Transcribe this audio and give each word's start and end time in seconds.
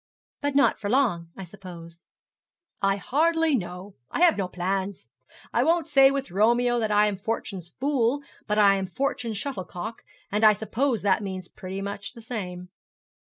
'But 0.41 0.55
not 0.55 0.79
for 0.79 0.89
long, 0.89 1.29
I 1.37 1.43
suppose.' 1.43 2.05
'I 2.81 2.95
hardly 2.95 3.53
know. 3.55 3.97
I 4.09 4.21
have 4.21 4.35
no 4.35 4.47
plans. 4.47 5.07
I 5.53 5.63
won't 5.63 5.85
say 5.85 6.09
with 6.09 6.31
Romeo 6.31 6.79
that 6.79 6.89
I 6.89 7.05
am 7.05 7.17
fortune's 7.17 7.69
fool 7.79 8.23
but 8.47 8.57
I 8.57 8.77
am 8.77 8.87
fortune's 8.87 9.37
shuttlecock; 9.37 10.01
and 10.31 10.43
I 10.43 10.53
suppose 10.53 11.03
that 11.03 11.21
means 11.21 11.47
pretty 11.47 11.83
much 11.83 12.13
the 12.13 12.21
same.' 12.23 12.69